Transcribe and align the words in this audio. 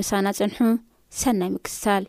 ምሳና 0.00 0.26
ፅንሑ 0.38 0.58
ሰናይ 1.20 1.50
ምክስታል 1.56 2.04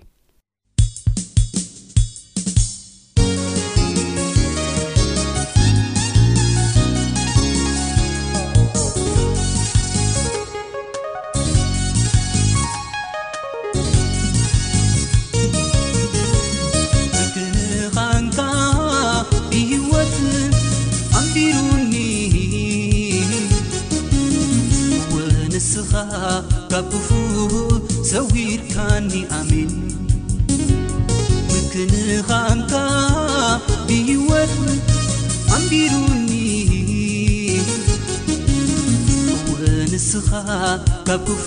كፉ 41.09 41.43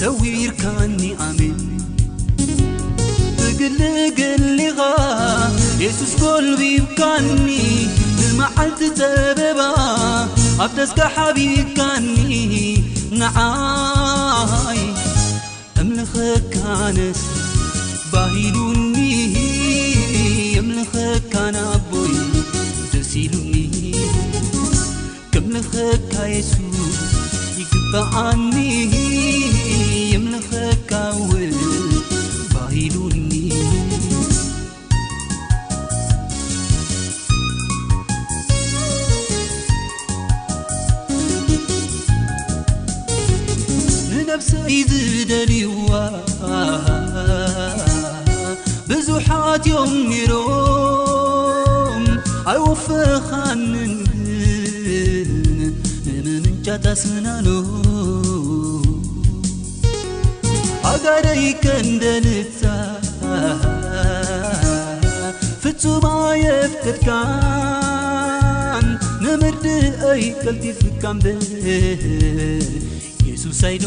ዊርካኒ 0.00 1.00
ኣم 1.26 1.38
እግግሊኻ 3.46 4.78
يሱስ 5.84 6.12
كلቢبካኒ 6.20 7.26
لመዓቲ 8.20 8.80
ዘبባ 9.00 9.60
ኣب 10.66 10.70
دسك 10.78 10.98
ሓቢبካኒ 11.16 12.06
نعይ 13.22 14.80
ምلኽكن 15.88 16.98
ሉ 18.54 18.91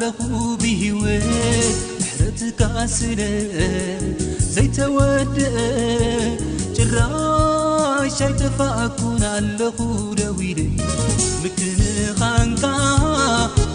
ለኹ 0.00 0.20
ብህወት 0.60 1.28
ሕረትካስ 2.06 2.96
ዘይተወድአ 4.54 5.56
ጭራሻይተፋእكን 6.76 9.22
ኣለኹ 9.34 9.76
ደዊ 10.20 10.40
ምክንኻንካ 11.42 12.64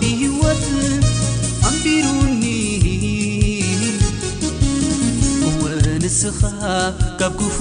ብሕወት 0.01 0.65
ኣንቢሩኒ 1.69 2.43
እወ 5.49 5.61
ንስኻ 6.05 6.39
ካብ 7.21 7.33
ክፉ 7.39 7.57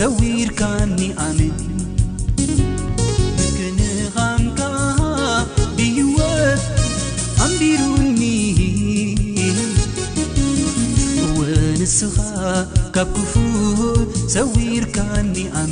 ሰዊርካኒ 0.00 0.98
ኣ 1.26 1.28
ካብ 12.94 13.10
ክፉ 13.16 13.32
ሰዊርካኒ 14.32 15.34
ኣም 15.60 15.70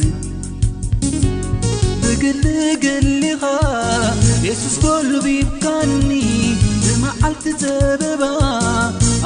ብግልግሊኻ 2.02 3.42
ቤሱስገሉ 4.44 5.10
ቢብካኒ 5.26 5.90
ዝመዓልቲ 6.86 7.44
ዘብባ 7.62 8.22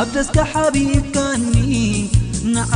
ኣብ 0.03 0.09
ተስካ 0.17 0.37
ሓቢብካኒ 0.55 1.45
ንዓ 2.55 2.73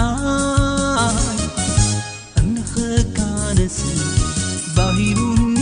ኣንኽካነስ 2.43 3.79
ባሂሉኒ 4.77 5.59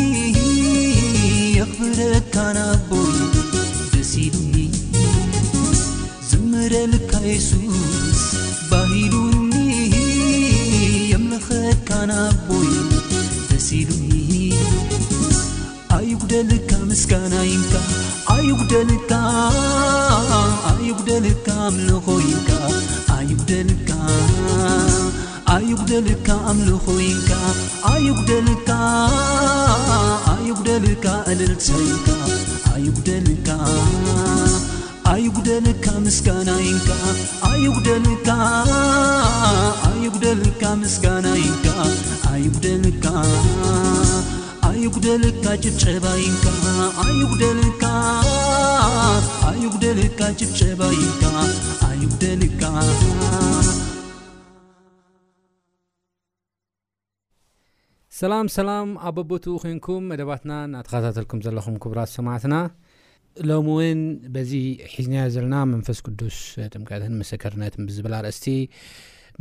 የኽፍረካናቦ 1.59 2.91
ብሲድኒ 3.95 4.57
ዝምረልካይሱ 6.31 7.49
ይሲሉ 13.55 13.89
ኣይጉደልካ 15.97 16.71
ምስጋናይካ 16.89 17.73
አይደልካ 18.35 19.13
አይደልካ 20.71 21.49
አምልኮይካ 21.69 22.51
ይደልካ 23.31 23.91
አይደልካ 25.55 26.29
አምልኾይንካ 26.53 27.33
ኣይደልካ 27.93 28.71
አይደልካ 30.53 31.07
አልልሰይካ 31.33 32.09
አይደልካ 32.77 33.49
ኣይደልካ 35.11 35.87
ስጋና 36.15 36.51
ኣይደልካልካጋናካኣዩደልካ 37.49 38.73
ጭጨባልካጭባ 50.47 51.05
ሰላም 58.23 58.47
ሰላም 58.59 58.89
ኣበቦቱ 59.09 59.45
ኮይንኩም 59.63 60.05
መደባትና 60.11 60.53
እናተኸታተልኩም 60.69 61.41
ዘለኹም 61.47 61.75
ክቡራት 61.85 62.11
ሰማዕትና 62.19 62.55
ሎሚ 63.49 63.69
እውን 63.75 64.01
በዚ 64.35 64.53
ሒዝናዮ 64.93 65.25
ዘለና 65.35 65.57
መንፈስ 65.73 65.99
ቅዱስ 66.07 66.37
ጥምቀትን 66.73 67.13
መሰከርነትን 67.21 67.85
ብዝብል 67.89 68.15
ርእስቲ 68.27 68.47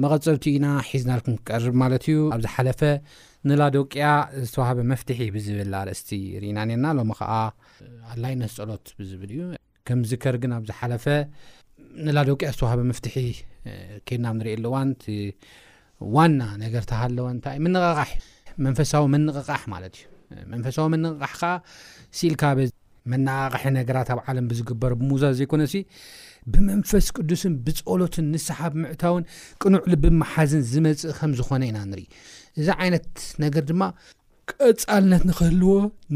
መቐፀልቲ 0.03 0.45
ኢና 0.57 0.67
ሒዝና 0.87 1.11
ክንቀርብ 1.25 1.75
ማለት 1.83 2.03
እዩ 2.11 2.17
ኣብ 2.35 2.39
ዝሓለፈ 2.45 2.81
ንላዶቅያ 3.49 4.05
ዝተዋህበ 4.47 4.79
መፍትሒ 4.91 5.19
ብዝብል 5.35 5.71
ኣርእስቲ 5.81 6.11
ርኢና 6.41 6.57
ነርና 6.69 6.85
ሎሚ 6.99 7.11
ከዓ 7.19 7.31
ኣድላይነት 8.11 8.53
ፀሎት 8.57 8.85
ብዝብል 8.99 9.31
እዩ 9.35 9.41
ከም 9.89 9.99
ዝከር 10.11 10.37
ግን 10.43 10.53
ኣብዝሓለፈ 10.59 11.05
ንላዶቅያ 12.07 12.47
ዝተዋህበ 12.55 12.81
መፍትሒ 12.91 13.15
ከድና 14.07 14.27
ብ 14.33 14.35
ንሪእየ 14.39 14.55
ኣለዋን 14.59 14.89
ዋና 16.17 16.41
ነገር 16.63 16.83
ተሃለወ 16.91 17.27
ንታ 17.37 17.45
መቃ 17.65 18.01
መንፈሳዊ 18.65 19.05
መነቕቃሕ 19.13 19.61
ማለት 19.75 19.95
እዩ 19.99 20.09
መንፈሳዊ 20.53 20.87
መነቕቃሕ 20.95 21.31
ከ 21.41 21.47
ኢልካ 22.27 22.41
መናቃቅሒ 23.11 23.65
ነገራት 23.79 24.09
ኣብ 24.13 24.19
ዓለም 24.29 24.45
ብዝግበር 24.51 24.91
ብምውዛ 24.99 25.23
ዘይኮነ 25.39 25.63
ሲ 25.73 25.81
ብመንፈስ 26.53 27.05
ቅዱስን 27.17 27.53
ብፀሎትን 27.65 28.25
ንስሓ 28.33 28.57
ምዕታውን 28.81 29.23
ቅኑዕ 29.61 29.83
ልብብ 29.91 30.13
መሓዝን 30.21 30.63
ዝመፅእ 30.71 31.13
ከም 31.19 31.31
ዝኾነ 31.39 31.61
ኢና 31.69 31.77
ንርኢ 31.91 32.05
እዚ 32.59 32.67
ዓይነት 32.83 33.07
ነገር 33.43 33.63
ድማ 33.69 33.83
ቀፃልነት 34.53 35.23
ንክህልዎ 35.29 35.71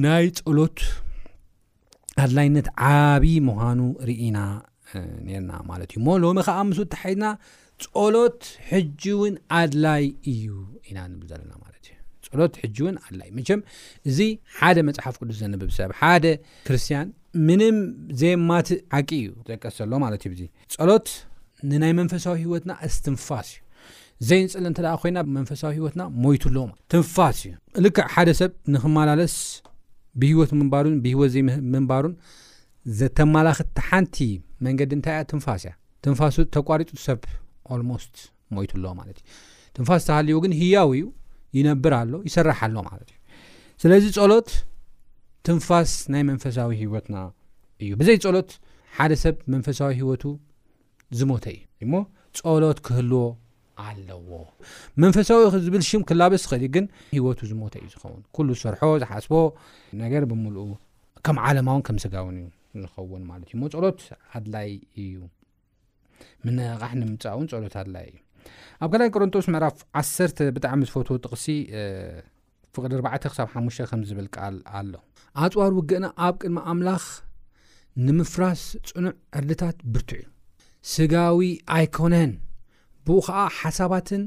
ናይ 0.05 0.27
ፀሎት 0.45 0.79
ኣድላይነት 2.23 2.67
ዓብይ 2.91 3.35
ምዃኑ 3.49 3.79
ርኢና 4.09 4.37
ነርና 5.29 5.51
ማለት 5.71 5.89
እዩ 5.93 5.99
ሞ 6.05 6.17
ሎሚ 6.25 6.39
ከዓ 6.49 6.59
ምስ 6.69 6.79
ተሓይድና 6.95 7.25
ፀሎት 7.87 8.41
ሕጂ 8.69 9.01
እውን 9.15 9.35
ኣድላይ 9.61 10.05
እዩ 10.33 10.49
ኢና 10.89 10.99
ንብል 11.11 11.25
ዘለና 11.31 11.53
ማለት 11.63 11.83
እዩ 11.91 11.98
ሎት 12.37 12.53
ሕጂ 12.61 12.75
እውን 12.83 12.95
ኣለ 13.05 13.19
ዩ 13.29 13.31
መቸም 13.37 13.61
እዚ 14.09 14.17
ሓደ 14.57 14.77
መፅሓፍ 14.89 15.15
ቅዱስ 15.21 15.37
ዘንብብ 15.43 15.71
ሰብ 15.77 15.91
ሓደ 16.01 16.25
ክርስትያን 16.67 17.07
ምንም 17.47 17.77
ዘማት 18.21 18.69
ዓቂ 18.99 19.09
እዩ 19.21 19.29
ዝጠቀስዘሎ 19.47 19.91
ማለት 20.05 20.21
እዩ 20.27 20.33
ዚ 20.41 20.45
ፀሎት 20.75 21.07
ንናይ 21.71 21.93
መንፈሳዊ 22.01 22.37
ሂወትና 22.45 22.71
ስትንፋስ 22.97 23.49
እዩ 23.55 23.67
ዘይ 24.27 24.39
እንፅለ 24.47 24.67
ተደ 24.77 24.87
ኮይና 25.01 25.17
መንፈሳዊ 25.37 25.71
ሂወትና 25.79 26.01
ሞይቱ 26.23 26.43
ለዎ 26.55 26.65
ትንፋስ 26.91 27.39
እዩ 27.47 27.53
ልካ 27.85 27.99
ሓደ 28.15 28.29
ሰብ 28.41 28.51
ንክመላለስ 28.75 29.35
ብሂወት 30.21 30.51
ምባሩን 30.61 30.95
ብሂወት 31.03 31.29
ዘይ 31.35 31.43
ምንባሩን 31.75 32.13
ዘተማላክቲ 32.99 33.77
ሓንቲ 33.89 34.17
መንገዲ 34.65 34.91
እንታይ 34.97 35.15
ያ 35.19 35.23
ትንፋስ 35.31 35.63
እያ 35.67 35.73
ትንፋሱ 36.05 36.35
ተቋሪጡ 36.55 36.89
ሰብ 37.07 37.21
ኣልሞስት 37.75 38.15
ሞይቱኣሎዎ 38.57 38.91
ማለት 38.99 39.17
እዩ 39.21 39.25
ትንፋስ 39.77 40.03
ተሃልዩ 40.09 40.35
ግን 40.43 40.53
ህያው 40.59 40.89
እዩ 40.97 41.03
ይነብር 41.57 41.93
ኣሎ 42.01 42.13
ይሰራሓ 42.27 42.59
ሎ 42.73 42.81
ማለት 42.89 43.09
እዩ 43.13 43.17
ስለዚ 43.81 44.05
ፀሎት 44.17 44.49
ትንፋስ 45.47 45.91
ናይ 46.13 46.23
መንፈሳዊ 46.29 46.71
ሂወትና 46.81 47.17
እዩ 47.83 47.91
ብዘይ 47.99 48.17
ፀሎት 48.25 48.49
ሓደ 48.97 49.13
ሰብ 49.23 49.35
መንፈሳዊ 49.53 49.91
ሂወቱ 50.01 50.23
ዝሞተ 51.19 51.45
እዩ 51.55 51.61
እሞ 51.85 51.93
ፀሎት 52.39 52.79
ክህልዎ 52.87 53.21
ኣለዎ 53.85 54.29
መንፈሳዊ 55.03 55.41
ዝብል 55.67 55.83
ሽም 55.89 56.01
ክላበስ 56.09 56.43
ክእል 56.51 56.63
ግን 56.75 56.85
ሂወቱ 57.17 57.39
ዝሞተ 57.51 57.73
እዩ 57.81 57.85
ዝኸውን 57.95 58.21
ኩሉ 58.37 58.47
ዝሰርሖ 58.57 58.81
ዝሓስቦ 59.03 59.33
ነገር 60.03 60.23
ብምልእ 60.31 60.71
ከም 61.27 61.37
ዓለማውን 61.49 61.83
ከም 61.89 61.97
ስጋውን 62.05 62.35
እዩ 62.41 62.47
ዝኸውንማለት 62.83 63.47
እዩሞ 63.51 63.63
ፀሎት 63.75 64.01
ኣድላይ 64.37 64.69
እዩ 65.03 65.15
ምነቃሕ 66.45 66.91
ንምምፃእ 67.01 67.33
እውን 67.37 67.47
ፀሎት 67.53 67.75
ኣድላይ 67.81 68.05
እዩ 68.13 68.15
ኣብ 68.83 68.91
2ላይ 68.97 69.09
ቆሮንቶስ 69.15 69.45
ምዕራፍ 69.53 69.77
1 70.01 70.39
ብጣዕሚ 70.55 70.81
ዝፈት 70.89 71.09
ጥቕሲ 71.25 71.45
ፍቅድ 72.75 72.91
4 73.01 73.29
ሳ 73.37 73.47
5 73.61 73.87
ከምዝብልከል 73.91 74.55
ኣሎ 74.79 74.93
ኣፅዋር 75.45 75.71
ውግእና 75.79 76.05
ኣብ 76.25 76.35
ቅድሚ 76.41 76.57
ኣምላኽ 76.71 77.03
ንምፍራስ 78.05 78.61
ፅኑዕ 78.89 79.13
ዕርድታት 79.37 79.77
ብርትዕ 79.93 80.21
ስጋዊ 80.91 81.39
ኣይኮነን 81.77 82.31
ብኡ 83.05 83.17
ከዓ 83.27 83.39
ሓሳባትን 83.59 84.23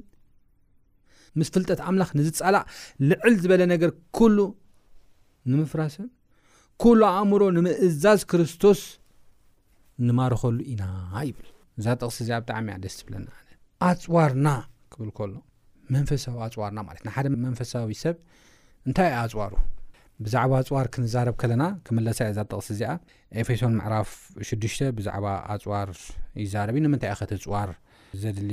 ምስ 1.40 1.48
ፍልጠት 1.54 1.80
ኣምላኽ 1.88 2.10
ንዝፃላእ 2.18 2.64
ልዕል 3.10 3.34
ዝበለ 3.42 3.62
ነገር 3.74 3.92
ኩሉ 4.18 4.38
ንምፍራስን 5.52 6.08
ኩሉ 6.84 7.00
ኣእምሮ 7.14 7.42
ንምእዛዝ 7.58 8.20
ክርስቶስ 8.32 8.82
ንማርኸሉ 10.06 10.58
ኢና 10.72 10.84
ይብል 11.30 11.48
እዛ 11.78 11.86
ጥቕሲ 12.00 12.18
እዚኣ 12.24 12.36
ብጣዕሚ 12.44 12.66
እኣ 12.72 12.78
ደስ 12.84 12.94
ዝብለና 13.00 13.28
ኣፅዋርና 13.88 14.48
ክብል 14.92 15.08
ከሎ 15.18 15.32
መንፈሳዊ 15.94 16.36
ኣፅዋርና 16.46 16.80
ማለትእናሓደ 16.88 17.26
መንፈሳዊ 17.46 17.94
ሰብ 18.02 18.16
እንታይ 18.88 19.10
ኣፅዋሩ 19.22 19.54
ብዛዕባ 20.24 20.52
ፅዋር 20.68 20.86
ክንዛረብ 20.94 21.34
ከለና 21.42 21.64
ክመለሳ 21.86 22.18
ዝጠቕስ 22.36 22.66
እዚኣ 22.74 22.90
ኤፌሶን 23.42 23.72
ምዕራፍ 23.78 24.10
6 24.50 24.84
ብዛዕባ 24.98 25.24
ኣፅዋር 25.54 25.88
ይዛረብ 26.42 26.74
ዩ 26.78 26.82
ንምንታይ 26.84 27.10
እኢ 27.12 27.16
ኸ 27.20 27.28
ትፅዋር 27.30 27.70
ዘድል 28.22 28.50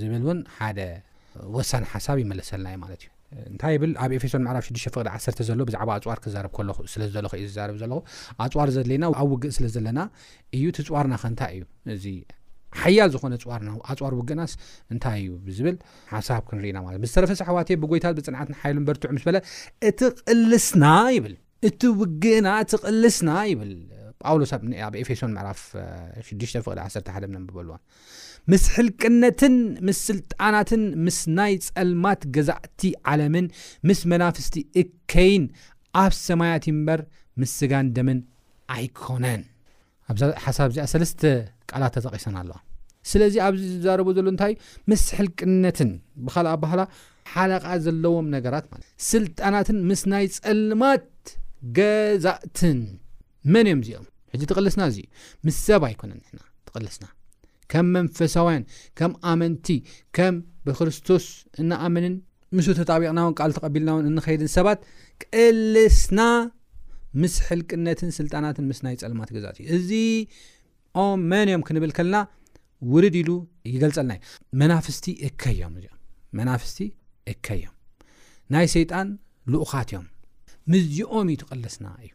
ዝብል 0.00 0.22
እውን 0.26 0.40
ሓደ 0.58 0.80
ወሳኒ 1.56 1.84
ሓሳብ 1.94 2.18
ይመለሰልና 2.24 2.68
ማት 2.84 3.02
ዩንታብ 3.48 3.82
ኣብ 4.04 4.10
ኤፌሶን 4.18 4.44
ዕራፍ 4.52 4.64
6 4.68 4.88
ቅዲ 4.92 5.08
1 5.16 5.44
ዘሎ 5.50 5.60
ብዛዕ 5.70 5.82
ኣዋር 5.86 6.18
ክብ 6.24 6.70
ዩዝርብ 7.44 7.78
ዘለኹ 7.82 7.96
ኣፅዋር 8.46 8.68
ዘድልና 8.78 9.04
ኣብ 9.22 9.30
ውግእ 9.34 9.54
ስለ 9.58 9.66
ዘለና 9.76 10.00
እዩ 10.58 10.64
ትፅዋርና 10.78 11.14
ከንታይ 11.24 11.56
እዩ 11.58 11.66
እዚ 11.96 12.06
ሓያል 12.82 13.08
ዝኾነ 13.14 13.32
ፅዋርናኣፅዋር 13.42 14.12
ውግእናስ 14.20 14.52
እንታይ 14.92 15.18
እዩ 15.24 15.28
ብዝብል 15.46 15.76
ሓሳብ 16.14 16.42
ክንርኢና 16.48 16.78
ማለት 16.86 17.00
ምዝተረፈሰ 17.04 17.40
ኣሕዋትየ 17.46 17.76
ብጎይታት 17.82 18.14
ብፅንዓት 18.18 18.48
ሓይሉ 18.62 18.78
በርትዕ 18.88 19.10
ምስ 19.16 19.24
በለ 19.28 19.38
እቲ 19.90 19.98
ቅልስና 20.28 20.84
ይብል 21.16 21.34
እቲ 21.68 21.80
ውግእና 22.00 22.48
እቲ 22.64 22.72
ቕልስና 22.84 23.30
ይብል 23.50 23.72
ጳውሎስ 24.24 24.52
ኣብ 24.86 24.94
ኤፌሶን 25.02 25.32
ዕራፍ 25.44 25.60
6 26.28 26.60
ፍቅ 26.66 26.76
1 26.82 27.08
1 27.14 27.30
ምብበልዎን 27.36 27.82
ምስ 28.52 28.64
ሕልቅነትን 28.74 29.56
ምስ 29.88 29.98
ስልጣናትን 30.08 30.82
ምስ 31.06 31.18
ናይ 31.38 31.52
ፀልማት 31.68 32.22
ገዛእቲ 32.36 32.82
ዓለምን 33.12 33.46
ምስ 33.90 34.00
መናፍስቲ 34.12 34.56
እከይን 34.82 35.46
ኣብ 36.04 36.12
ሰማያቲ 36.26 36.66
እምበር 36.74 37.02
ምስጋን 37.42 37.88
ደምን 37.98 38.20
ኣይኮነን 38.76 39.42
ኣብዛ 40.12 40.22
ሓሳብ 40.44 40.68
እዚኣ 40.72 40.84
ሰለስተ 40.92 41.22
ቃላት 41.70 41.92
ተጠቂሰና 41.96 42.36
ኣለዋ 42.42 42.56
ስለዚ 43.10 43.34
ኣብዚ 43.46 43.60
ዝዛረቦ 43.72 44.08
ዘሎ 44.16 44.26
እንታይ 44.32 44.52
እዩ 44.56 44.90
ምስ 44.90 45.02
ሕልቅነትን 45.18 45.90
ብካልኣ 46.26 46.50
ኣባህላ 46.56 46.82
ሓለቃ 47.32 47.64
ዘለዎም 47.84 48.26
ነገራት 48.36 48.64
ማለት 48.72 48.86
ስልጣናትን 49.10 49.78
ምስ 49.90 50.02
ናይ 50.12 50.24
ፀልማት 50.38 51.06
ገዛእትን 51.78 52.80
መን 53.52 53.66
እዮም 53.72 53.80
እዚኦም 53.84 54.06
ሕዚ 54.34 54.42
ትቕልስና 54.50 54.82
እዚዩ 54.90 55.04
ምስ 55.46 55.56
ሰብ 55.68 55.82
ኣይኮነን 55.88 56.20
ና 56.38 56.40
ትቕልስና 56.68 57.04
ከም 57.72 57.86
መንፈሳውያን 57.96 58.64
ከም 58.98 59.12
ኣመንቲ 59.32 59.68
ከም 60.18 60.34
ብክርስቶስ 60.66 61.24
እናኣመንን 61.62 62.14
ምስ 62.56 62.66
ተጣቢቕናውን 62.80 63.34
ቃል 63.40 63.50
ተቀቢልና 63.56 63.92
ውን 63.96 64.04
እንከይድን 64.10 64.50
ሰባት 64.56 64.80
ቅልስና 65.24 66.20
ምስ 67.22 67.34
ሕልቅነትን 67.46 68.10
ስልጣናትን 68.18 68.64
ምስ 68.70 68.78
ናይ 68.86 68.94
ፀልማት 69.02 69.30
ገዛት 69.36 69.56
እዩ 69.60 69.68
እዚ 69.76 69.90
ኦም 71.02 71.20
መን 71.30 71.46
እዮም 71.50 71.62
ክንብል 71.68 71.92
ከለና 71.98 72.18
ውርድ 72.92 73.14
ኢሉ 73.20 73.30
ይገልፀልና 73.74 74.12
እዩ 74.18 74.22
መናፍስቲ 74.62 75.06
እከእዮም 75.28 75.74
እዚኦም 75.78 75.98
መናፍስቲ 76.38 76.78
እከ 77.32 77.46
እዮም 77.58 77.74
ናይ 78.54 78.66
ሰይጣን 78.74 79.08
ልኡኻት 79.54 79.90
እዮም 79.94 80.06
ምዚኦም 80.72 81.28
እዩ 81.34 81.38
ትቀለስና 81.42 81.86
እዩ 82.04 82.10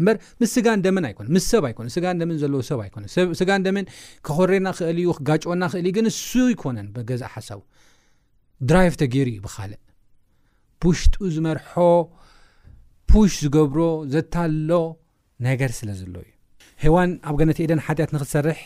እምበር 0.00 0.16
ምስ 0.40 0.50
ስጋን 0.56 0.80
ደመን 0.84 1.04
ኣይኮነን 1.08 1.32
ምስ 1.36 1.44
ሰብ 1.52 1.64
ኣይኮነን 1.68 1.92
ስጋን 1.96 2.16
ደምን 2.20 2.36
ዘለዎ 2.42 2.60
ሰብ 2.70 2.80
ኣይኮነ 2.86 3.04
ስጋን 3.40 3.62
ደመን 3.66 3.86
ከኸሬና 4.28 4.68
ክእል 4.78 4.98
ዩ 5.06 5.12
ክጋጨወና 5.18 5.62
ኽእል 5.72 5.86
እዩግን 5.88 6.06
ንሱ 6.08 6.30
ይኮነን 6.54 6.88
ብገዛእ 6.96 7.30
ሓሳቡ 7.36 7.60
ድራይቭ 8.70 8.94
ተገይሩ 9.02 9.28
እዩ 9.34 9.38
ብካልእ 9.46 9.80
ብውሽጡ 10.82 11.14
ዝመርሖ 11.36 11.70
ሽ 13.32 13.36
ዝገብሮ 13.42 13.80
ዘታልሎ 14.12 14.70
ነገር 15.46 15.70
ስለ 15.78 15.88
ዘሎው 16.00 16.22
እዩ 16.28 16.32
ሃዋን 16.84 17.10
ኣብ 17.28 17.34
ገነተ 17.40 17.58
ኤደን 17.64 17.80
ሓጢኣት 17.86 18.10
ንክትሰርሕ 18.14 18.58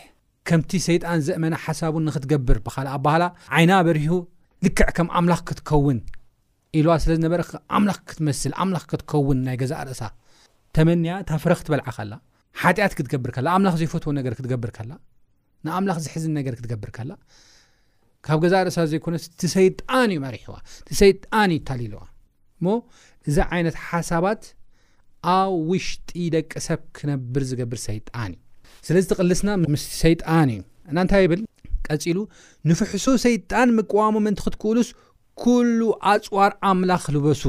ከምቲ 0.49 0.71
ሰይጣን 0.87 1.21
ዘእመና 1.27 1.55
ሓሳቡን 1.65 2.05
ንክትገብር 2.09 2.59
ብእ 2.67 2.77
ኣባሃላ 2.95 3.25
ዓይና 3.57 3.73
በሪሁ 3.87 4.13
ልክዕ 4.65 4.89
ከም 4.97 5.09
ኣምላኽ 5.19 5.41
ክትከውን 5.49 5.99
ኢዋ 6.81 6.89
ስለዝነበረ 7.05 7.41
ኣምላ 7.77 7.93
ክትመስል 8.09 8.53
ም 8.71 8.81
ክትከውን 8.91 9.39
ናይ 9.47 9.57
ገዛ 9.63 9.73
ርእሳ 9.89 10.03
ተመንያ 10.77 11.13
ታፍረኽትበልዓ 11.31 11.87
ከላ 11.99 12.13
ሓጢኣት 12.63 12.93
ክትገብርከላ 12.99 13.47
ኣምላ 13.57 13.71
ዘይፈትዎ 13.81 14.11
ነገር 14.19 14.33
ክትገብር 14.39 14.71
ከላ 14.79 14.93
ንኣምላኽ 15.67 15.99
ዝሕዝን 16.05 16.33
ነገር 16.39 16.55
ክትገብር 16.59 16.91
ከላ 16.99 17.11
ካብ 18.27 18.39
ገዛ 18.45 18.55
ርእሳ 18.69 18.79
ዘይኮነስ 18.93 19.25
ቲ 19.41 19.49
ሰይጣን 19.57 20.09
እዩ 20.15 20.21
መሪሕዋ 20.27 20.55
ቲሰይጣን 20.89 21.51
እዩ 21.57 21.61
ታል 21.69 21.83
ለዋ 21.93 22.03
እዚ 23.31 23.39
ዓይነት 23.55 23.77
ሓሳባት 23.89 24.43
ኣብ 25.35 25.51
ውሽጢ 25.71 26.13
ደቂ 26.35 26.53
ሰብ 26.67 26.81
ክነብር 26.97 27.43
ዝገብር 27.51 27.79
ሰይጣን 27.89 28.33
እዩ 28.35 28.39
ስለዚ 28.87 29.05
ትቕልስና 29.11 29.51
ምስ 29.75 29.83
ሰይጣን 30.05 30.49
እዩ 30.55 30.61
እና 30.91 30.97
እንታይ 31.05 31.23
ይብል 31.27 31.41
ቀፂሉ 31.87 32.19
ንፍሕሶ 32.71 33.05
ሰይጣን 33.27 33.69
ምቃዋሞ 33.79 34.15
ምንቲ 34.27 34.41
ክትክእሉስ 34.47 34.89
ኩሉ 35.43 35.81
ኣፅዋር 36.13 36.51
ኣምላኽ 36.71 37.05
ልበሱ 37.17 37.43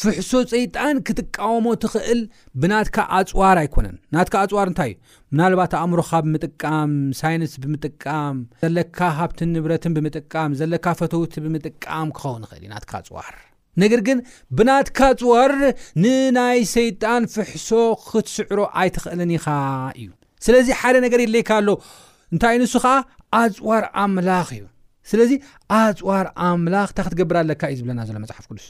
ፍሕሶ 0.00 0.30
ሰይጣን 0.52 0.96
ክጥቃወሞ 1.06 1.66
ትኽእል 1.82 2.20
ብናትካ 2.62 2.96
ኣፅዋር 3.18 3.56
ኣይኮነን 3.62 3.96
ናትካ 4.16 4.34
ኣፅዋር 4.46 4.66
እንታይ 4.70 4.90
እዩ 4.94 4.98
ምናልባት 5.34 5.74
ኣእምሮኻ 5.82 6.10
ብምጥቃም 6.26 6.92
ሳይንስ 7.20 7.54
ብምጥቃም 7.62 8.38
ዘለካ 8.64 8.98
ሃብትን 9.20 9.52
ንብረትን 9.56 9.94
ብምጥቃም 9.98 10.56
ዘለካ 10.62 10.86
ፈተውቲ 11.00 11.34
ብምጥቃም 11.46 12.10
ክኸውን 12.18 12.44
ይኽእል 12.46 12.64
ዩ 12.68 12.72
ናትካ 12.76 12.92
ኣፅዋር 13.02 13.34
ነገር 13.82 14.00
ግን 14.08 14.18
ብናትካ 14.58 14.98
ፅወር 15.20 15.52
ንናይ 16.02 16.60
ሰይጣን 16.76 17.22
ፍሕሶ 17.34 17.68
ክትስዕሮ 18.08 18.60
ኣይትኽእልን 18.82 19.30
ኢኻ 19.38 19.46
እዩ 20.00 20.08
ስለዚ 20.46 20.66
ሓደ 20.80 20.96
ነገር 21.06 21.18
የድለይካ 21.24 21.50
ኣሎ 21.60 21.70
እንታይ 22.32 22.56
ንሱ 22.62 22.74
ከዓ 22.84 22.94
ኣፅዋር 23.40 23.84
ኣምላኽ 24.04 24.48
እዩ 24.56 24.64
ስለዚ 25.10 25.32
ኣፅዋር 25.80 26.26
ኣምላኽ 26.48 26.88
እንታ 26.92 27.00
ክትገብር 27.06 27.36
ኣለካ 27.42 27.62
እዩ 27.72 27.76
ዝብለና 27.80 28.00
ዘሎ 28.08 28.16
መፅሓፍ 28.24 28.44
ቅዱስ 28.50 28.66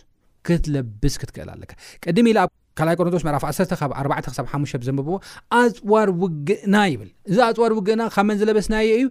ክትለብስ 0.47 1.15
ክትክእል 1.23 1.49
ኣለካ 1.55 1.73
ቀዲሚ 2.05 2.27
ኢኣብ 2.35 2.51
ካልይ 2.79 2.95
ቆሮንቶስ 3.01 3.23
መዕራፍ 3.27 3.45
1ሰ 3.53 3.77
ካብ 3.81 3.93
ኣዕ 4.01 4.07
ክሳ 4.33 4.39
ሓሙሽ 4.53 4.73
ብዘንብብዎ 4.83 5.15
ኣፅዋር 5.61 6.09
ውግእና 6.23 6.77
ይብል 6.93 7.11
እዚ 7.31 7.39
ኣፅዋር 7.49 7.73
ውግእና 7.79 8.03
ካብ 8.15 8.25
መን 8.31 8.39
ዘለበስናየ 8.43 8.89
እዩ 8.99 9.07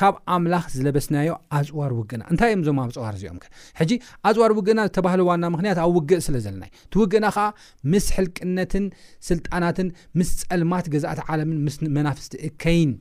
ካብ 0.00 0.16
ኣምላኽ 0.32 0.64
ዝለበስናዮ 0.74 1.30
ኣፅዋር 1.58 1.92
ውግና 1.98 2.22
እንታይ 2.32 2.50
እዮም 2.52 2.60
እዞም 2.64 2.78
ኣብ 2.82 2.90
ፅዋር 2.96 3.14
እዚኦምከ 3.18 3.44
ሕጂ 3.78 3.90
ኣፅዋር 4.28 4.50
ውግእና 4.58 4.80
ዝተባህለ 4.88 5.20
ዋና 5.28 5.44
ምክንያት 5.54 5.78
ኣብ 5.84 5.90
ውግእ 5.98 6.20
ስለ 6.26 6.36
ዘለናዩ 6.44 6.70
እቲውግእና 6.86 7.26
ከዓ 7.36 7.44
ምስ 7.92 8.06
ሕልቅነትን 8.16 8.84
ስልጣናትን 9.28 9.88
ምስ 10.20 10.30
ፀልማት 10.50 10.88
ገዛኣት 10.94 11.20
ዓለምን 11.30 11.58
ምስመናፍስቲ 11.68 12.34
እከይን 12.48 12.92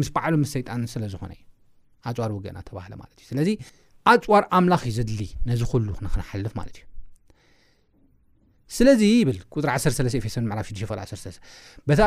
ምስ 0.00 0.10
በዕሉ 0.16 0.34
ምስ 0.42 0.52
ሰይጣን 0.58 0.82
ስለ 0.94 1.02
ዝኾነ 1.14 1.32
ዩ 1.38 1.42
ኣፅዋር 2.10 2.30
ውግእና 2.36 2.60
ተባህለ 2.68 2.92
ማለት 3.02 3.16
እዩ 3.22 3.26
ስለዚ 3.32 3.48
ኣፅዋር 4.12 4.44
ኣምላኽ 4.58 4.84
ዩ 4.90 4.92
ዘድሊ 5.00 5.22
ነዚ 5.50 5.62
ኩሉ 5.72 5.88
ንክንሓልፍ 6.06 6.54
ማለት 6.60 6.76
እዩ 6.80 6.84
ስለዚ 8.74 9.02
ብል 9.26 9.36
1ፌ 9.60 10.32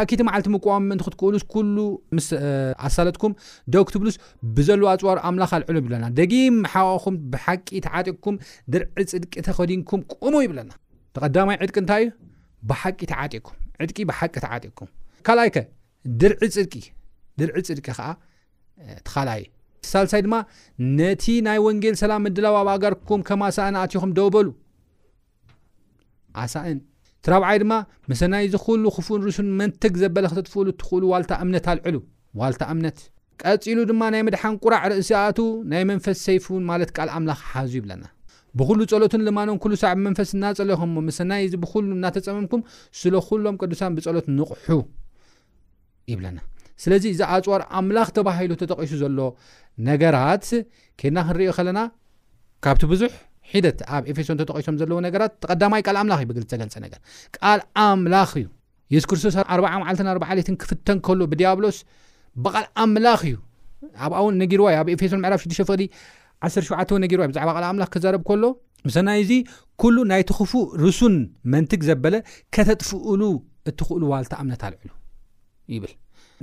ኣኪት 0.02 0.22
መዓልቲ 0.28 0.48
ምም 0.54 0.86
ም 0.92 0.98
ክትክእሉስ 1.06 1.44
ምስ 2.18 2.28
ኣሳለጥኩም 2.88 3.34
ደክትብሉስ 3.74 4.16
ብዘለዋ 4.58 4.88
ኣፅዋር 4.96 5.18
ኣምላ 5.30 5.44
ኣልዕሎ 5.70 5.94
ይና 5.98 6.08
ደጊም 6.20 6.56
ሓዋኹም 6.74 7.16
ብሓቂ 7.34 7.68
ቅኩም 8.16 8.38
ድ 8.74 8.84
ፅድቂ 9.14 9.34
ተኸዲንኩም 9.48 10.02
ቁሙ 10.16 10.34
ይብለና 10.46 10.72
ተማይ 11.38 11.58
ዕድቂ 11.64 11.76
እንታይእዩ 11.84 12.10
ብቂ 12.72 12.82
ቂ 13.34 13.44
ኩም 13.48 13.58
ኣይ 15.44 15.50
ድ 16.22 16.34
ፅድቂ 16.42 17.88
ዩ 19.44 19.46
ሳሳይ 19.90 20.22
ድማ 20.26 20.36
ነቲ 20.98 21.26
ናይ 21.46 21.58
ወንጌል 21.66 21.96
ሰላም 22.02 22.22
ምድላ 22.26 22.48
ጋርኩም 22.84 23.22
ከማ 23.28 23.44
ሰኣኣትኹም 23.58 24.12
ደውበሉ 24.18 24.48
እንትረብዓይ 26.74 27.58
ድማ 27.64 27.74
ምሰናይ 28.12 28.44
እዚ 28.48 28.56
ሉ 28.84 28.92
ክፉን 28.98 29.22
ርእሱን 29.28 29.48
መንትግ 29.62 29.94
ዘበለ 30.02 30.26
ክተጥፍእሉ 30.32 30.68
እትኽእሉ 30.76 31.04
ዋ 31.14 31.18
እምነት 31.46 31.66
ኣልዕ 31.74 31.86
ዋል 32.42 32.54
እምነት 32.74 33.00
ቀፂሉ 33.42 33.78
ድማ 33.90 34.02
ናይ 34.14 34.22
ምድሓን 34.28 34.56
ቁራዕ 34.64 34.84
ርእሲኣቱ 34.92 35.40
ናይ 35.72 35.84
መንፈስ 35.92 36.18
ሰይፉን 36.28 36.64
ማለት 36.70 36.90
ካል 36.96 37.10
ኣምላኽ 37.18 37.40
ሓዙ 37.52 37.72
ይብለና 37.80 38.04
ብሉ 38.60 38.78
ፀሎትን 38.92 39.22
ልማኖም 39.28 39.58
ሰዕ 39.84 39.92
መንፈስ 40.08 40.30
እናፀለይኹም 40.36 40.94
ሰናይ 41.20 41.42
እዚ 41.48 41.54
ብሉ 41.64 41.86
እናተፀመምኩም 41.98 42.62
ስለ 43.02 43.14
ኩሎም 43.28 43.58
ቅዱሳን 43.62 43.96
ብፀሎት 43.98 44.28
ንቕሑ 44.38 44.68
ይብለና 46.14 46.40
ስለዚ 46.84 47.06
እዚ 47.14 47.22
ኣፅወር 47.36 47.62
ኣምላኽ 47.80 48.10
ተባሂሉ 48.18 48.52
ተጠቂሱ 48.62 48.92
ዘሎ 49.04 49.18
ነገራት 49.88 50.48
ኬድና 51.00 51.20
ክንሪዮ 51.28 51.50
ከለና 51.58 51.80
ካብቲ 52.66 52.84
ብዙ 52.92 53.02
ሒደት 53.52 53.80
ኣብ 53.96 54.04
ኤፌሶ 54.12 54.30
እተጠቂሶም 54.36 54.76
ዘለዎ 54.82 54.98
ነገራት 55.08 55.32
ተዳማይ 55.44 55.82
ል 55.96 55.98
ምላ 56.08 56.16
ዩብግልዘገልፀነር 56.24 56.92
ቃል 57.38 57.60
ኣምላኽ 57.84 58.32
እዩ 58.42 58.48
የሱ 58.94 59.06
ክርስቶስ 59.10 59.36
4ሌትን 59.44 60.56
ክፍተን 60.62 60.98
ከሎ 61.06 61.20
ብዲያብሎስ 61.34 61.78
ብቓል 62.46 62.66
ኣምላኽ 62.84 63.22
እዩ 63.30 63.38
ኣብኣውን 64.06 64.36
ነጊርዋይ 64.42 64.76
ኣብ 64.82 64.88
ኤፌሶን 64.96 65.22
ምዕፍ 65.26 65.44
6 65.60 65.64
ቅ 65.68 65.70
1ሸ 66.50 66.68
ን 67.00 67.02
ነጊርዋይ 67.06 67.30
ብዛዕ 67.32 67.46
ል 67.64 67.72
ምላ 67.78 67.86
ክዘረብ 67.94 68.22
ከሎ 68.30 68.44
ምሰናይ 68.88 69.18
እዚ 69.24 69.32
ኩሉ 69.84 69.96
ናይትኽፉ 70.12 70.52
ርሱን 70.84 71.16
መንትግ 71.54 71.82
ዘበለ 71.90 72.16
ከተጥፍኡሉ 72.58 73.22
እትኽእሉ 73.70 74.04
ዋልቲ 74.14 74.34
ኣምነት 74.42 74.62
ኣልዕሉ 74.68 74.92
ይብል 75.76 75.94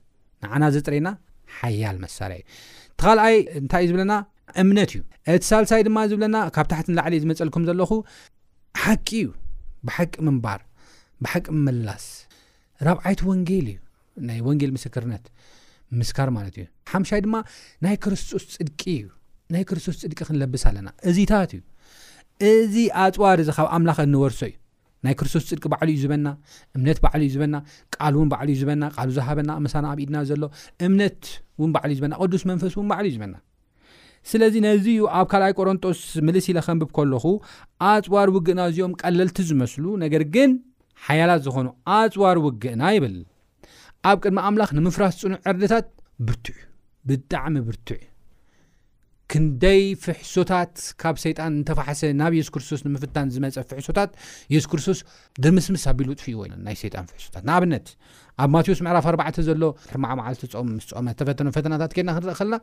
ንዓና 0.43 0.63
ዘጥረና 0.75 1.10
ሓያል 1.57 1.98
መሳርያ 2.03 2.38
እዩ 2.39 2.48
ተኻልኣይ 3.01 3.36
እንታይ 3.60 3.81
እዩ 3.86 3.89
ዝብለና 3.91 4.13
እምነት 4.62 4.91
እዩ 4.95 5.01
እቲ 5.36 5.41
ሳልሳይ 5.51 5.81
ድማ 5.88 5.98
ዝብለና 6.12 6.38
ካብ 6.55 6.67
ታሕቲ 6.71 6.88
ንላዕሊዩ 6.93 7.19
ዝመፀልኩም 7.24 7.63
ዘለኹ 7.69 7.91
ሓቂ 8.83 9.07
እዩ 9.21 9.27
ብሓቂ 9.88 10.13
ምንባር 10.27 10.62
ብሓቂ 11.25 11.45
ምላስ 11.65 12.05
ራብዓይት 12.88 13.21
ወንጌል 13.29 13.65
እዩ 13.74 13.79
ናይ 14.29 14.39
ወንጌል 14.48 14.71
ምስክርነት 14.77 15.25
ምስካር 16.00 16.29
ማለት 16.38 16.55
እዩ 16.62 16.65
ሓምሻይ 16.93 17.21
ድማ 17.25 17.36
ናይ 17.86 17.95
ክርስቶስ 18.05 18.45
ፅድቂ 18.57 18.81
እዩ 19.00 19.05
ናይ 19.55 19.63
ክርስቶስ 19.69 19.95
ፅድቂ 20.05 20.19
ክንለብስ 20.29 20.63
ኣለና 20.69 20.89
እዚታት 21.12 21.51
እዩ 21.57 21.62
እዚ 22.51 22.75
ኣፅዋር 23.03 23.38
እዚ 23.43 23.50
ካብ 23.57 23.67
ኣምላኽ 23.77 23.98
እንበርሶ 24.07 24.39
እዩ 24.50 24.55
ናይ 25.05 25.13
ክርስቶስ 25.20 25.43
ፅድቂ 25.50 25.63
ባዕሉ 25.74 25.89
እዩ 25.93 26.00
ዝበና 26.03 26.27
እምነት 26.77 26.98
ባዕሉ 27.03 27.22
እዩ 27.25 27.29
ዝበና 27.36 27.55
ቃል 27.96 28.13
እውን 28.17 28.27
ባዕሉ 28.31 28.50
እዩ 28.53 28.58
ዝበና 28.62 28.84
ቃሉ 28.96 29.10
ዝሃበና 29.17 29.51
መሳና 29.65 29.86
ኣብኢድና 29.93 30.17
ዘሎ 30.29 30.43
እምነት 30.88 31.22
እውን 31.60 31.72
ባዕሉ 31.75 31.89
እዩ 31.93 31.98
ዝበና 32.01 32.13
ቅዱስ 32.24 32.43
መንፈስ 32.51 32.74
እውን 32.77 32.88
ባዕሉ 32.91 33.05
እዩ 33.10 33.13
ዝበና 33.17 33.36
ስለዚ 34.31 34.55
ነዚዩ 34.67 35.00
ኣብ 35.20 35.25
ካልኣይ 35.31 35.53
ቆሮንጦስ 35.60 36.01
ምልስ 36.27 36.48
ኢለከንብብ 36.51 36.89
ከለኹ 36.98 37.25
ኣፅዋር 37.91 38.27
ውግእና 38.36 38.60
እዚኦም 38.72 38.93
ቀለልቲ 39.01 39.38
ዝመስሉ 39.50 39.86
ነገር 40.03 40.25
ግን 40.36 40.51
ሓያላት 41.08 41.41
ዝኾኑ 41.48 41.67
ኣፅዋር 41.98 42.39
ውግእና 42.46 42.84
ይብል 42.98 43.17
ኣብ 44.10 44.17
ቅድሚ 44.25 44.38
ኣምላኽ 44.50 44.70
ንምፍራስ 44.79 45.17
ፅኑዕ 45.24 45.39
ዕርድታት 45.50 45.88
ብርትዕ 46.27 46.58
ብጣዕሚ 47.10 47.55
ብርትዕ 47.70 48.00
ክንደይ 49.31 49.81
ፍሕሶታት 50.03 50.73
ካብ 51.01 51.15
ሰይጣን 51.23 51.51
እንተፋሓሰ 51.57 52.00
ናብ 52.21 52.31
የሱስ 52.38 52.50
ክርስቶስ 52.55 52.81
ንምፍታን 52.88 53.27
ዝመፀ 53.35 53.57
ፍሕሶታት 53.69 54.11
የሱስ 54.53 54.67
ክርስቶስ 54.71 55.00
ድርምስምስ 55.43 55.83
ኣቢሉውጥፍ 55.91 56.25
እዎ 56.31 56.39
ኢ 56.47 56.51
ናይ 56.65 56.75
ሰይጣን 56.81 57.05
ፍሕሶታት 57.11 57.43
ንኣብነት 57.50 57.85
ኣብ 58.43 58.50
ማቴዎስ 58.55 58.79
ምዕራፍ4 58.85 59.39
ዘሎ 59.50 59.61
ሕርማዓመዓልቲ 59.91 60.41
ም 60.47 60.71
ስም 60.85 61.07
ዝተፈተኖ 61.11 61.47
ፈተናታት 61.57 61.93
ኬና 61.97 62.09
ክንረኢ 62.17 62.35
ኸለና 62.39 62.57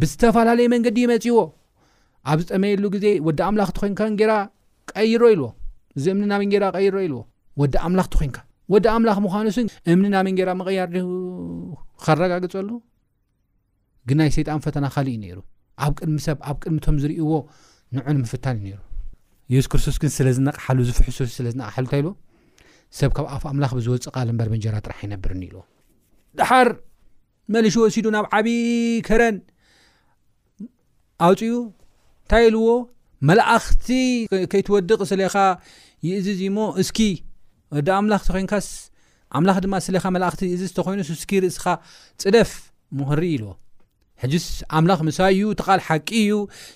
ብዝተፈላለየ 0.00 0.68
መንገዲ 0.74 0.98
እዩመፅዎ 1.04 1.38
ኣብ 2.32 2.38
ዝጠመየሉ 2.42 2.84
ግዜ 2.96 3.06
ወዲ 3.28 3.40
ኣምላኽቲ 3.48 3.76
ኮንካ 3.84 4.00
ንጌራ 4.16 4.34
ቀይሮ 4.94 5.22
ኢልዎ 5.34 5.48
እዚ 5.98 6.04
እምኒ 6.14 6.24
ናብንጌራ 6.32 6.64
ቀይረ 6.76 6.96
ኢልዎ 7.06 7.20
ወዲ 7.62 7.74
ኣምላኽቲ 7.86 8.12
ኮንካ 8.22 8.36
ወዲ 8.74 8.86
ኣምላኽ 8.96 9.18
ምዃኑስን 9.28 9.66
እምኒ 9.94 10.06
ናብ 10.16 10.28
ንጌራ 10.34 10.50
መቕያር 10.60 10.90
ድሁ 10.96 11.08
ኸረጋግፀሉ 12.04 12.68
ግ 14.08 14.12
ናይ 14.20 14.30
ሰይጣን 14.36 14.62
ፈተና 14.66 14.86
ካሊእዩ 14.94 15.18
ነይሩ 15.24 15.38
ኣብ 15.86 15.92
ቅድሚ 16.00 16.16
ሰብ 16.26 16.38
ኣብ 16.50 16.56
ቅድሚ 16.62 16.76
ቶም 16.84 16.96
ዝርእዎ 17.02 17.32
ንዑን 17.94 18.16
ምፍታን 18.22 18.56
እዩ 18.62 18.66
ነሩ 18.72 18.80
የሱ 19.52 19.66
ክርስቶስ 19.72 19.96
እግን 19.98 20.10
ስለዝነቕሓሉ 20.18 20.78
ዝፍሑሱ 20.88 21.18
ስለዝነቕሓሉ 21.38 21.80
እንታይ 21.86 21.98
ኢልዎ 22.02 22.12
ሰብ 22.98 23.10
ካብ 23.16 23.26
ኣፍ 23.34 23.42
ኣምላኽ 23.50 23.70
ብዝወፅእቃለምበር 23.78 24.48
መንጀራ 24.54 24.74
ጥራሕ 24.86 25.00
ይነብርኒ 25.06 25.40
ኢልዎ 25.48 25.62
ድሓር 26.40 26.68
መልሺ 27.54 27.74
ወሲዱ 27.84 28.06
ናብ 28.16 28.26
ዓብዪ 28.38 28.48
ከረን 29.08 29.36
ኣውፅኡ 31.26 31.52
እንታይ 32.24 32.46
ኢልዎ 32.50 32.68
መላእኽቲ 33.30 33.88
ከይትወድቕ 34.52 35.00
ስለኻ 35.12 35.34
ይእዚእዚዩሞ 36.08 36.58
እስኪ 36.82 36.98
ወዲ 37.74 37.88
ኣምላኽ 38.00 38.22
ተኮንካስ 38.28 38.68
ኣምላኽ 39.38 39.58
ድማ 39.64 39.74
ስለኻ 39.88 40.04
መላእኽቲ 40.16 40.40
ይእዚዝ 40.50 40.72
ተኮይኑስ 40.78 41.10
እስኪ 41.16 41.32
ርእስኻ 41.44 41.64
ፅደፍ 42.22 42.50
ምኽርኢ 43.00 43.26
ኢልዎ 43.34 43.52
ሕ 44.22 44.26
ኣምላኽ 44.78 45.00
ምሳ 45.08 45.18
እዩ 45.34 45.42
ተቓል 45.60 45.80
ሓቂ 45.86 46.08
እዩ 46.22 46.32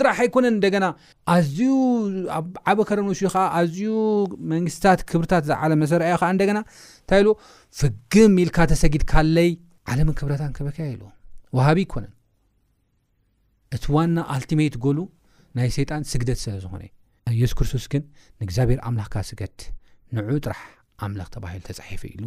ጥራሕ 0.00 0.18
ኣይነ 0.26 0.36
ኣዝዩበረንኣዝዩ 1.34 3.86
መንግስታት 4.52 5.00
ክብት 5.10 5.32
ዝመሰዩታ 5.50 6.30
ፍግም 7.82 8.34
ልካ 8.48 8.58
ተሰጊድካለይ 8.74 9.50
ለም 9.98 10.08
ክብ 10.20 10.30
በ 10.70 10.74
ዋሃቢ 11.58 11.78
ይኮነን 11.86 12.14
እቲ 13.76 13.84
ዋና 13.94 14.18
ኣልቲሜት 14.34 14.74
ጎሉ 14.84 14.98
ናይ 15.58 15.68
ሰይጣን 15.76 16.02
ስግደት 16.12 16.38
ስለ 16.44 16.54
ዝኾነእ 16.64 16.90
የሱስ 17.40 17.54
ክርስቶስ 17.58 17.84
ግን 17.92 18.02
ንእግዚኣብሔር 18.40 18.80
ኣምላኽካ 18.88 19.16
ስገት 19.28 19.58
ንዑኡ 20.16 20.34
ጥራሕ 20.44 20.64
ኣምላኽ 21.04 21.28
ተባሂሉ 21.36 21.62
ተፃሒፉ 21.68 22.02
ኢሉ 22.14 22.24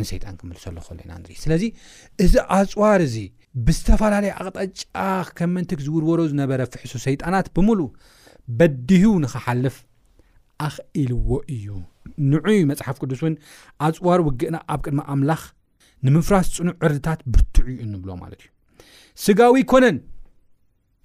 ንሰይጣን 0.00 0.34
ክምል 0.40 0.58
ሰሎ 0.64 0.76
ከሎ 0.86 0.98
ኢና 1.04 1.12
ንርኢ 1.20 1.34
ስለዚ 1.44 1.64
እዚ 2.24 2.34
ኣፅዋር 2.58 3.00
እዚ 3.06 3.16
ብዝተፈላለየ 3.64 4.32
ኣቕጠጫ 4.42 4.80
ከም 5.38 5.50
መንቲክ 5.56 5.80
ዝውርዎሮ 5.86 6.20
ዝነበረ 6.32 6.60
ፍሕሱ 6.74 6.92
ሰይጣናት 7.06 7.48
ብምሉእ 7.56 7.88
በድሁ 8.60 9.06
ንኽሓልፍ 9.24 9.76
ኣኽኢልዎ 10.66 11.30
እዩ 11.56 11.68
ንዑይ 12.30 12.60
መፅሓፍ 12.70 12.96
ቅዱስ 13.02 13.20
እውን 13.24 13.34
ኣፅዋር 13.88 14.20
ውግእና 14.28 14.56
ኣብ 14.74 14.80
ቅድሚ 14.86 15.02
ኣምላኽ 15.14 15.42
ንምፍራስ 16.06 16.46
ፅኑዕ 16.56 16.74
ዕርድታት 16.86 17.20
ብርትዕ 17.32 17.66
ዩ 17.72 17.74
እንብሎ 17.86 18.08
ማለት 18.22 18.40
እዩ 18.44 18.48
ስጋዊ 19.24 19.54
ይኮነን 19.62 19.96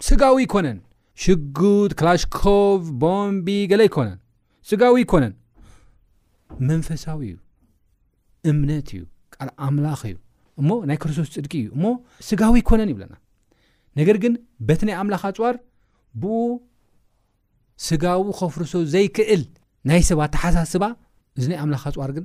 ስጋዊ 0.06 0.34
ይኮነን 0.44 0.78
ሽጉድ 1.22 1.90
ክላሽኮቭ 2.00 2.82
ቦምቢ 3.02 3.46
ገለ 3.72 3.82
ይኮነን 3.88 4.18
ስጋዊ 4.70 4.94
ይኮነን 5.04 5.34
መንፈሳዊ 6.70 7.20
እዩ 7.30 7.34
እምነት 8.52 8.88
እዩ 8.96 9.00
ካል 9.34 9.48
ኣምላኽ 9.66 10.00
እዩ 10.08 10.16
እሞ 10.62 10.68
ናይ 10.90 10.98
ክርስቶስ 11.02 11.28
ፅድቂ 11.36 11.52
እዩ 11.62 11.66
እሞ 11.76 11.84
ስጋዊ 12.28 12.54
ይኮነን 12.62 12.90
ይብለና 12.92 13.14
ነገር 14.00 14.16
ግን 14.24 14.34
በቲ 14.68 14.80
ናይ 14.88 14.96
ኣምላኽ 15.02 15.22
ኣፅዋር 15.30 15.56
ብኡ 16.22 16.42
ስጋዊ 17.88 18.20
ከፍርሶ 18.40 18.72
ዘይክእል 18.94 19.42
ናይ 19.90 20.02
ሰባት 20.10 20.32
ተሓሳስባ 20.36 20.84
እዚ 21.38 21.44
ናይ 21.52 21.58
ኣምላኽ 21.64 21.84
ፅዋር 21.96 22.10
ግን 22.18 22.24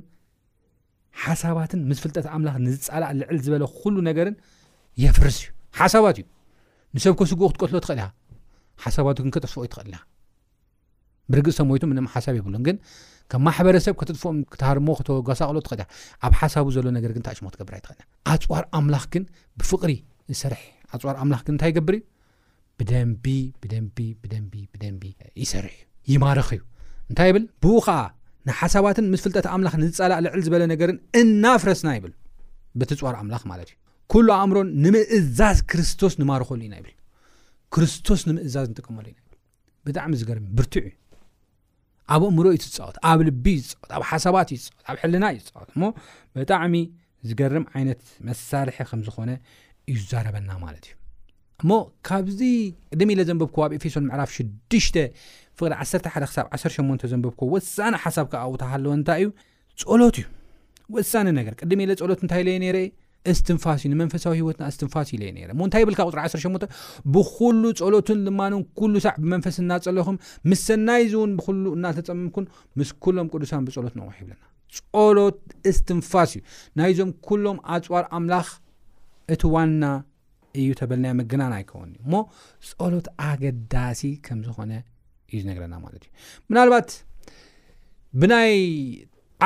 ሓሳባትን 1.22 1.80
ምስ 1.88 1.98
ፍልጠት 2.04 2.26
ኣምላኽ 2.36 2.56
ንዝፃላእ 2.66 3.12
ልዕል 3.20 3.38
ዝበለ 3.46 3.62
ኩሉ 3.80 3.96
ነገርን 4.08 4.34
የፍርስ 5.02 5.36
እዩ 5.40 5.46
ሓሳባት 5.78 6.16
እዩ 6.20 6.24
ንሰብ 6.96 7.14
ከስጉኡ 7.20 7.44
ክትቀትሎ 7.52 7.76
ትኽእል 7.84 8.00
ያ 8.02 8.06
ሓሳባት 8.84 9.18
ግን 9.22 9.30
ከጥፍኦ 9.34 9.60
ይትኽእልና 9.66 9.96
ብርግፅ 11.32 11.54
ሰብሞይቱ 11.58 11.84
ምንም 11.90 12.06
ሓሳብ 12.14 12.34
ይብሉን 12.38 12.64
ግን 12.66 12.76
ከም 13.32 13.42
ማሕበረሰብ 13.46 13.94
ከተጥፍኦም 14.00 14.38
ክተሃርሞ 14.54 14.88
ክተወጓሳቅሎ 15.00 15.56
ትኽእል 15.66 15.80
ያ 15.84 15.86
ኣብ 16.26 16.32
ሓሳቡ 16.40 16.66
ዘሎ 16.76 16.86
ነገር 16.96 17.12
ግን 17.16 17.22
ታእሽሙ 17.28 17.46
ክትገብራ 17.54 17.74
ይትኽእልና 17.80 18.04
ኣፅዋር 18.32 18.64
ኣምላኽ 18.78 19.04
ግን 19.14 19.24
ብፍቅሪ 19.60 19.92
ዝሰርሕ 20.32 20.62
ኣፅዋር 20.96 21.16
ኣምላኽ 21.22 21.42
ግን 21.46 21.54
እንታይ 21.56 21.70
ይገብር 21.74 21.96
ዩ 22.00 22.02
ብደንቢ 22.80 23.26
ብደቢብደቢ 24.22 25.02
ይሰርሕ 25.44 25.74
እዩ 26.08 26.14
ይማረኽ 26.16 26.48
እዩ 26.56 26.62
እንታይ 27.10 27.28
ይብል 27.30 27.44
ብኡ 27.64 27.74
ኸዓ 27.86 27.98
ንሓሳባትን 28.48 29.06
ምስ 29.12 29.20
ፍልጠት 29.24 29.46
ኣምላኽ 29.54 29.74
ንዝፀላእ 29.82 30.18
ልዕል 30.24 30.40
ዝበለ 30.46 30.62
ነገርን 30.72 30.96
እናፍረስና 31.20 31.88
ይብል 31.96 32.12
ብትፅር 32.78 33.14
ኣምላኽ 33.20 33.42
ማለት 33.52 33.68
እዩ 33.70 33.76
ኩሉ 34.12 34.28
ኣእምሮን 34.38 34.68
ንምእዛዝ 34.84 35.58
ክርስቶስ 35.70 36.14
ንማርኸሉ 36.22 36.60
ኢና 36.66 36.74
ይብል 36.80 36.94
ክርስቶስ 37.74 38.20
ንምእዛዝ 38.28 38.66
ንጥቀመሉ 38.72 39.04
ኢና 39.12 39.18
ብል 39.30 39.38
ብጣዕሚ 39.86 40.12
ዝገርም 40.22 40.46
ብርትዕ 40.58 40.84
ኣብ 42.14 42.22
ኣእምሮ 42.28 42.46
እዩ 42.56 42.60
ፃወት 42.76 42.96
ኣብ 43.10 43.20
ልቢ 43.28 43.46
እዩወት 43.60 43.90
ኣብ 43.96 44.02
ሓሳባት 44.10 44.48
እዩወት 44.56 44.82
ኣብ 44.90 44.96
ሕልና 45.02 45.24
እዩወት 45.38 45.70
እሞ 45.76 45.82
ብጣዕሚ 46.38 46.74
ዝገርም 47.28 47.64
ዓይነት 47.76 48.02
መሳርሒ 48.28 48.76
ከምዝኮነ 48.90 49.32
እዩዛረበና 49.92 50.50
ማለት 50.66 50.84
እዩ 50.88 50.94
እሞ 51.62 51.70
ካብዚ 52.06 52.40
ቅድሚ 52.92 53.08
ኢለ 53.14 53.20
ዘንበብ 53.30 53.50
ኣብ 53.64 53.72
ኤፌሶን 53.78 54.04
ምዕራፍ 54.08 54.30
6ድሽተ 54.38 54.96
ፍቅ 55.58 55.66
1 55.84 56.08
ሓ 56.14 56.26
ሳ 56.36 56.42
18 56.76 57.04
ዘንብብኮ 57.12 57.40
ወሳኒ 57.54 57.94
ሓሳብ 58.04 58.26
ከውታሃለዎ 58.32 58.92
እንታይ 58.98 59.20
እዩ 59.22 59.28
ፀሎት 59.90 60.16
እዩ 60.20 60.26
ወሳኒ 60.96 61.26
ነገር 61.40 61.52
ቅድም 61.60 61.80
ለ 61.90 61.92
ሎት 62.10 62.20
እንታይ 62.24 62.42
ለየ 62.46 62.56
ነይረ 62.64 62.78
እስትንፋስ 63.32 63.80
ዩ 63.84 63.88
ንመንፈሳዊ 63.92 64.34
ሂወትና 64.40 64.64
ስትንፋስእዩ 64.76 65.18
የ 65.26 65.30
ነረ 65.36 65.50
እንታይ 65.66 65.82
ብልካ 65.88 66.00
ፅ18 66.16 66.64
ብኩሉ 67.14 67.62
ፀሎትን 67.80 68.18
ልማኖ 68.26 68.52
ሉ 68.92 69.00
ሰዕ 69.04 69.12
ብመንፈስ 69.22 69.56
እናፀለኹም 69.62 70.16
ምስ 70.52 70.62
ሰናይዚእውን 70.70 71.30
ብሉ 71.38 71.64
እናተፀምምኩን 71.76 72.46
ምስ 72.80 72.90
ኩሎም 73.04 73.28
ቅዱሳን 73.34 73.62
ብፀሎት 73.68 73.94
ንቑሑ 74.00 74.12
ይብለና 74.20 74.42
ፀሎት 74.90 75.38
እስትንፋስ 75.70 76.32
እዩ 76.38 76.42
ናይዞም 76.80 77.12
ኩሎም 77.28 77.60
ኣፅዋር 77.76 78.04
ኣምላኽ 78.18 78.50
እቲ 79.36 79.42
ዋና 79.54 79.84
እዩ 80.60 80.68
ተበልና 80.80 81.06
ምግናን 81.20 81.54
ኣይከውንእዩ 81.60 82.00
እሞ 82.06 82.14
ፀሎት 82.80 83.06
ኣገዳሲ 83.28 84.02
ከም 84.26 84.40
ዝኾነ 84.48 84.72
እዩ 85.32 85.40
ነገረና 85.50 85.74
ማለት 85.84 86.00
እዩ 86.06 86.10
ምናልባት 86.50 86.90
ብናይ 88.20 88.52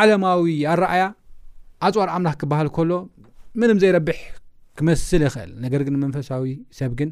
ዓለማዊ 0.00 0.42
ኣረኣያ 0.72 1.02
ኣፅዋር 1.86 2.08
ኣምላኽ 2.16 2.36
ክበሃል 2.42 2.68
ከሎ 2.76 2.92
ምንም 3.60 3.78
ዘይረብሕ 3.82 4.20
ክመስል 4.78 5.22
ይኽእል 5.26 5.52
ነገር 5.64 5.80
ግን 5.86 5.94
መንፈሳዊ 6.04 6.44
ሰብ 6.78 6.90
ግን 6.98 7.10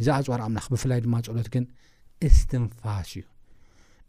እዚ 0.00 0.06
ኣፅዋር 0.18 0.40
ኣምላኽ 0.46 0.64
ብፍላይ 0.74 0.98
ድማ 1.04 1.14
ፀሎት 1.28 1.48
ግን 1.54 1.64
እስትንፋስ 2.28 3.10
እዩ 3.18 3.24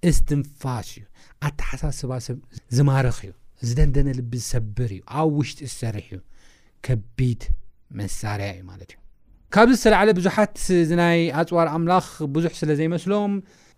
እስትንፋስ 0.09 0.89
እዩ 0.97 1.03
ኣተሓሳስባ 1.47 2.11
ሰብ 2.27 2.39
ዝማርኽ 2.77 3.17
እዩ 3.27 3.31
ዝደንደነ 3.67 4.09
ልቢ 4.19 4.31
ዝሰብር 4.43 4.91
እዩ 4.97 5.01
ኣብ 5.19 5.29
ውሽጢ 5.39 5.59
ዝሰርሕ 5.71 6.07
ዩ 6.15 6.19
ከቢድ 6.87 7.43
መሳርያ 7.99 8.49
እዩ 8.55 8.61
ማለት 8.71 8.89
እዩ 8.93 8.97
ካብዚ 9.55 9.73
ዝተለዓለ 9.79 10.09
ብዙሓት 10.19 10.55
እዚናይ 10.83 11.19
ኣፅዋር 11.41 11.67
ኣምላኽ 11.75 12.07
ብዙሕ 12.35 12.53
ስለ 12.61 12.71
ዘይመስሎም 12.81 13.33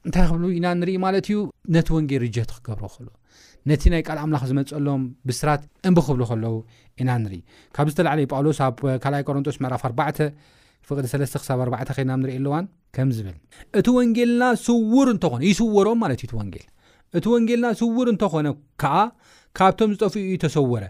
እንታይ 0.07 0.25
ክብሉ 0.29 0.43
ኢና 0.57 0.65
ንርኢ 0.79 0.91
ማለት 1.05 1.25
እዩ 1.31 1.37
ነቲ 1.75 1.87
ወንጌል 1.95 2.21
ርጀት 2.25 2.51
ክገብር 2.55 2.85
ከል 2.93 3.07
ነቲ 3.69 3.81
ናይ 3.93 4.01
ቃል 4.07 4.17
ኣምላኽ 4.23 4.43
ዝመፀሎም 4.49 5.01
ብስራት 5.29 5.61
እምብክብሉ 5.89 6.21
ኸለዉ 6.29 6.53
ኢና 7.01 7.09
ንርኢ 7.23 7.39
ካብ 7.75 7.87
ዝተላዕለዩ 7.91 8.25
ጳውሎስ 8.33 8.59
ኣብ 8.67 8.75
2ልኣይ 8.83 9.23
ቆሮንጦስ 9.27 9.57
ምዕራፍ 9.63 9.81
4 9.89 10.21
ፍቅዲ3 10.89 11.35
ሳብ 11.47 11.59
4 11.65 11.91
ኸይና 11.97 12.11
ንሪኢ 12.21 12.35
ኣሎዋን 12.41 12.65
ከም 12.95 13.09
ዝብል 13.15 13.35
እቲ 13.79 13.87
ወንጌልና 13.97 14.43
ስውር 14.65 15.07
እንተኾነ 15.15 15.41
ይስውሮም 15.49 15.99
ማለት 16.03 16.19
እዩ 16.25 16.27
እቲ 16.29 16.33
ወንጌል 16.41 16.63
እቲ 17.17 17.25
ወንጌልና 17.33 17.67
ስውር 17.81 18.07
እንተኾነ 18.13 18.47
ከዓ 18.81 18.95
ካብቶም 19.57 19.91
ዝጠፍኡዩ 19.93 20.31
ተሰውረ 20.43 20.83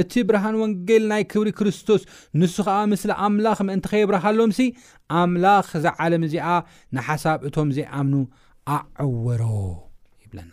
እቲ 0.00 0.12
ብርሃን 0.28 0.54
ወንጌል 0.62 1.02
ናይ 1.12 1.22
ክብሪ 1.32 1.48
ክርስቶስ 1.58 2.02
ንሱ 2.40 2.54
ከዓ 2.66 2.76
ምስሊ 2.92 3.10
ኣምላኽ 3.26 3.58
ምእንቲ 3.68 3.86
ከየብረሃሎምሲ 3.92 4.58
ኣምላኽ 5.20 5.66
ዝዓለም 5.86 6.22
እዚኣ 6.28 6.48
ንሓሳብ 6.96 7.40
እቶም 7.48 7.70
ዘይኣምኑ 7.78 8.12
ኣዓወሮ 8.74 9.42
ይብለና 10.22 10.52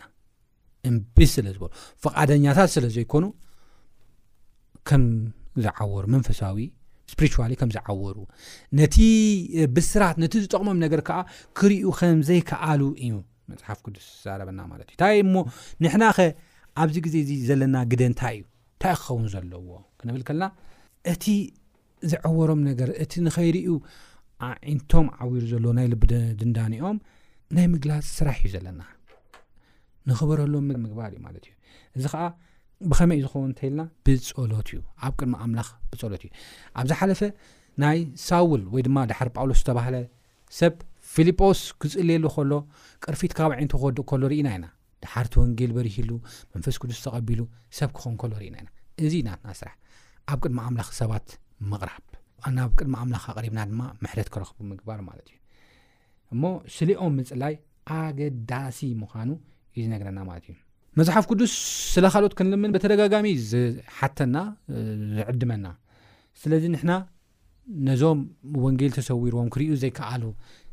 እምብስ 0.88 1.30
ስለ 1.36 1.46
ዝበሉ 1.54 1.70
ፍቓደኛታት 2.04 2.70
ስለ 2.76 2.84
ዘይኮኑ 2.96 3.24
ከም 4.88 5.04
ዝዓወሩ 5.64 6.04
መንፈሳዊ 6.14 6.64
እስሪሊ 7.10 7.54
ከም 7.60 7.70
ዝዓወሩ 7.76 8.16
ነቲ 8.78 8.96
ብስራት 9.76 10.16
ነቲ 10.22 10.34
ዝጠቕሞም 10.44 10.78
ነገር 10.84 11.00
ከዓ 11.08 11.18
ክርዩ 11.58 11.84
ከምዘይከኣሉ 12.00 12.82
እዩ 13.04 13.12
መፅሓፍ 13.52 13.78
ቅዱስ 13.86 14.06
ዛረበና 14.24 14.60
ማለት 14.72 14.86
እዩ 14.90 14.96
ንታይ 14.98 15.16
ሞ 15.32 15.36
ንሕናኸ 15.84 16.18
ኣብዚ 16.82 16.96
ግዜ 17.06 17.16
እዚ 17.24 17.32
ዘለና 17.48 17.76
ግደ 17.90 18.02
እንታይ 18.10 18.36
እዩ 18.38 18.44
እንታይ 18.46 18.94
ክኸውን 19.02 19.26
ዘለዎ 19.34 19.68
ክንብል 20.00 20.22
ከለና 20.28 20.46
እቲ 21.12 21.24
ዝዕወሮም 22.12 22.60
ነገር 22.70 22.88
እቲ 23.02 23.12
ንኸይርዩ 23.26 23.68
ኣዒንቶም 24.48 25.06
ዓዊሩ 25.22 25.42
ዘሎዎ 25.52 25.72
ናይ 25.78 25.86
ልቢድንዳኒኦም 25.92 26.96
ናይ 27.56 27.66
ምግላፅ 27.72 28.04
ስራሕ 28.18 28.36
እዩ 28.46 28.50
ዘለና 28.54 28.82
ንኽበረሎም 30.08 30.66
ምግባር 30.84 31.08
እዩ 31.14 31.18
ማለት 31.26 31.44
እዩ 31.48 31.52
እዚ 31.98 32.04
ከዓ 32.12 32.22
ብኸመይ 32.90 33.16
እዩ 33.20 33.24
ዝኸውን 33.26 33.46
እንተይልና 33.50 33.82
ብፀሎት 34.06 34.68
እዩ 34.72 34.78
ኣብ 35.06 35.12
ቅድሚ 35.18 35.34
ኣምላኽ 35.44 35.68
ብፀሎት 35.90 36.22
እዩ 36.26 36.30
ኣብዝሓለፈ 36.80 37.20
ናይ 37.82 37.98
ሳውል 38.26 38.62
ወይ 38.74 38.82
ድማ 38.86 38.98
ድሓር 39.10 39.28
ጳውሎስ 39.36 39.60
ዝተባሃለ 39.62 39.96
ሰብ 40.60 40.74
ፊልጶስ 41.14 41.60
ክዝእልየሉ 41.80 42.24
ከሎ 42.34 42.52
ቅርፊት 43.04 43.32
ካብ 43.38 43.52
ዓንቲ 43.58 43.72
ክወድቕ 43.80 44.04
ከሎ 44.10 44.22
ርኢና 44.32 44.48
ኢና 44.56 44.66
ድሓርቲ 45.04 45.34
ወንጌል 45.42 45.70
በሪሂሉ 45.76 46.10
መንፈስ 46.54 46.76
ክዱስ 46.82 47.00
ተቐቢሉ 47.06 47.40
ሰብ 47.78 47.90
ክኾውን 47.96 48.16
ከሎ 48.22 48.32
ርኢና 48.42 48.56
ኢና 48.62 48.68
እዚ 49.06 49.12
ኢናትና 49.22 49.50
ስራሕ 49.60 49.74
ኣብ 50.32 50.38
ቅድሚ 50.44 50.58
ኣምላኽ 50.68 50.90
ሰባት 51.02 51.26
ምቕራብ 51.70 52.04
ናብ 52.58 52.70
ቅድሚ 52.78 52.94
ኣምላኽ 53.04 53.24
ቐሪብና 53.38 53.60
ድማ 53.72 53.82
ምሕደት 54.04 54.30
ክረኽቡ 54.34 54.56
ምግባር 54.72 54.98
ማለት 55.08 55.26
እዩ 55.30 55.34
እሞ 56.34 56.42
ስሊኦም 56.76 57.12
ምፅላይ 57.20 57.54
ኣገዳሲ 57.96 58.78
ምዃኑ 59.00 59.30
እ 59.78 59.86
ነገረና 59.94 60.18
ማለት 60.28 60.44
እዩ 60.52 60.56
መዝሓፍ 60.98 61.24
ቅዱስ 61.30 61.52
ስለኻልኦት 61.94 62.34
ክንልምን 62.38 62.72
ብተደጋጋሚ 62.74 63.26
ዝሓተና 63.50 64.36
ዝዕድመና 65.16 65.66
ስለዚ 66.42 66.64
ንሕና 66.74 66.92
ነዞም 67.88 68.18
ወንጌል 68.64 68.92
ተሰዊርዎም 68.96 69.48
ክርዩ 69.54 69.70
ዘይከኣሉ 69.82 70.24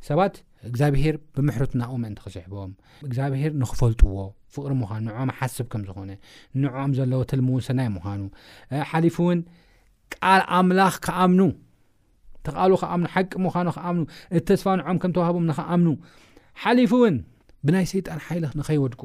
ሰባት 0.09 0.35
እግዚኣብሄር 0.69 1.15
ብምሕሩት 1.35 1.73
ናብ 1.81 1.91
ምእንቲ 2.03 2.19
ክስሕቦም 2.25 2.71
እግዚኣብሄር 3.07 3.51
ንኽፈልጥዎ 3.61 4.15
ፍቅሪ 4.55 4.71
ምዃኑ 4.81 4.99
ንዕም 5.07 5.31
ሓስብ 5.37 5.67
ከም 5.73 5.83
ዝኾነ 5.89 6.11
ንዕም 6.63 6.91
ዘለዎ 6.99 7.21
ትልሙውን 7.31 7.63
ስናይ 7.67 7.89
ምዃኑ 7.97 8.21
ሓሊፉ 8.91 9.17
እውን 9.25 9.41
ቃል 10.15 10.41
ኣምላኽ 10.59 10.95
ከኣምኑ 11.05 11.39
ተቓሉ 12.45 12.71
ከኣምኑ 12.81 13.05
ሓቂ 13.15 13.31
ምዃኖ 13.45 13.67
ክኣምኑ 13.75 14.03
እተስፋንዖም 14.37 14.97
ከም 15.01 15.11
ተዋህቦም 15.15 15.45
ንኸኣምኑ 15.49 15.87
ሓሊፉ 16.63 16.91
እውን 16.99 17.17
ብናይ 17.65 17.85
ሰይጣን 17.93 18.19
ሓይሊ 18.27 18.43
ንኸይወድኩ 18.59 19.03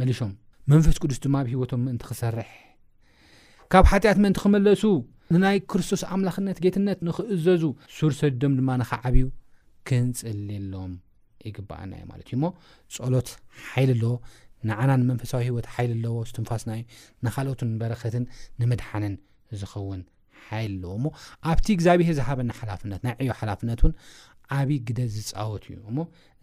መሊሾም 0.00 0.32
መንፈስ 0.72 0.96
ቅዱስ 1.02 1.18
ድማ 1.24 1.36
ብሂወቶም 1.46 1.80
ምእንቲ 1.86 2.02
ክሰርሕ 2.10 2.50
ካብ 3.72 3.84
ሓጢኣት 3.92 4.18
ምእንቲ 4.22 4.38
ክመለሱ 4.44 4.82
ንናይ 5.34 5.58
ክርስቶስ 5.70 6.02
ኣምላኽነት 6.14 6.58
ጌትነት 6.64 6.98
ንኽእዘዙ 7.06 7.62
ሱርሰዲዶም 7.96 8.54
ድማ 8.58 8.70
ንኸዓብዩ 8.80 9.26
ክንፅልሎም 9.88 10.92
ይግባኣና 11.48 11.92
እዩ 12.00 12.04
ማለት 12.12 12.26
እዩ 12.30 12.34
ሞ 12.42 12.48
ጸሎት 12.96 13.28
ሓይሊ 13.70 13.90
ኣለዎ 13.98 14.12
ንዓና 14.70 14.90
ንመንፈሳዊ 15.02 15.42
ሂወት 15.50 15.66
ሓይሊ 15.74 15.92
ኣለዎ 15.98 16.14
ዝትንፋስና 16.30 16.70
እዩ 16.78 16.84
ንኻልኦትን 17.26 17.70
በረከትን 17.80 18.24
ንምድሓንን 18.62 19.14
ዝኸውን 19.60 20.02
ሓይ 20.50 20.64
ኣለዎ 20.70 20.92
እሞ 20.98 21.04
ኣብቲ 21.50 21.66
እግዚኣብሔር 21.76 22.14
ዝሃበኒ 22.18 22.48
ሓላፍነት 22.60 23.00
ናይ 23.06 23.14
ዕዮ 23.24 23.30
ሓላፍነት 23.40 23.80
ውን 23.86 23.94
ዓብይ 24.58 24.78
ግደ 24.88 24.98
ዝፃወት 25.16 25.64
እዩ 25.68 25.76
እሞ 25.90 25.98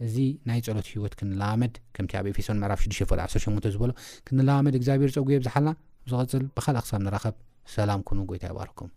እዚ 0.06 0.14
ናይ 0.50 0.60
ፀሎት 0.68 0.86
ሂወት 0.94 1.14
ክንለባመድ 1.20 1.74
ከምቲ 1.96 2.12
ኣብ 2.20 2.26
ኤፌሶን 2.32 2.60
ምዕራፍ 2.62 2.80
6ዱፈ18 2.88 3.68
ዝበሎ 3.74 3.90
ክንለዋመድ 4.28 4.76
እግዚኣብሄር 4.80 5.12
ፀጉ 5.18 5.24
ብዝሓልና 5.42 5.70
ዝቕፅል 6.12 6.44
ብካልእ 6.56 6.82
ክሳብ 6.86 7.00
ንረኸብ 7.08 7.36
ሰላም 7.76 8.00
ኮኑ 8.08 8.18
ጎይታ 8.32 8.44
ይባህርኩም 8.52 8.90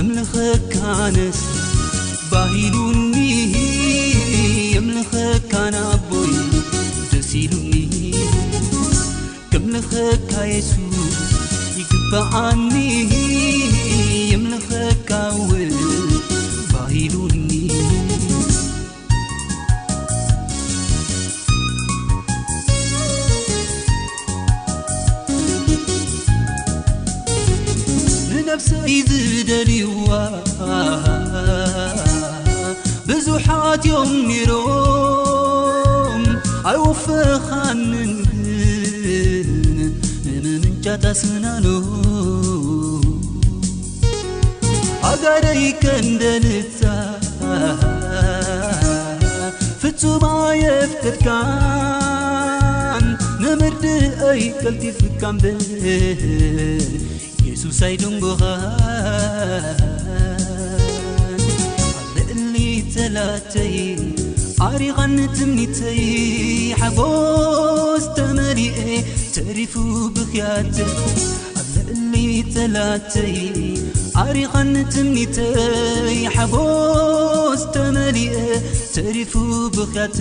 እምልኸካነስ 0.00 1.40
ባሂሉኒ 2.30 3.14
የምልኸካ 4.76 5.52
ናቦይ 5.74 6.32
ደሲሉኒ 7.10 7.94
ከምልኸ 9.52 9.92
ካየሱስ 10.30 11.00
ይግበዓኒ 11.80 12.72
የምልኸካውል 14.32 15.72
ኣብሳይዝደልይዋ 28.54 30.08
ብዙሓት 33.08 33.82
ዮም 33.90 34.10
ኔሮም 34.28 36.22
ኣይወፈኻንን 36.70 38.10
ምምንጫተስናኑ 40.44 41.66
ኣገረይከንደልፃ 45.12 46.76
ፍፁማ 49.82 50.24
የፍቅድካን 50.64 53.04
ንምርድ 53.44 53.84
ኣይ 54.30 54.42
ቀልቲፍካንብ 54.62 55.44
ሳይድንኻኣላይሪ 57.78 58.38
ትተይተመአሪኣ 62.26 63.04
ላተይ 63.16 63.74
ኣሪኻ 64.66 64.98
ትምኒተይ 65.36 66.00
ጎ 66.96 67.00
ተመአ 68.16 68.54
ተሪፉ 69.36 69.74
ብክያት 79.74 80.16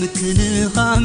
ምትንኻን 0.00 1.04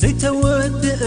ዘይተወድአ 0.00 1.02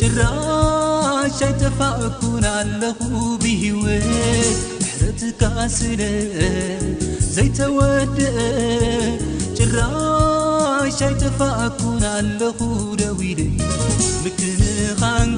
ጭራሻ 0.00 1.38
ይተፋእኩን 1.52 2.44
ኣለኹ 2.54 2.98
ብሂወ 3.42 3.84
ብሕረትካስ 4.82 5.78
ዘይተወድአ 7.36 8.28
ጭራሻ 9.58 10.98
ይተፋእ 11.12 11.60
ኩን 11.80 12.02
ኣለኹ 12.14 12.58
ደዊ 13.02 13.22
ምክኻን 14.22 15.32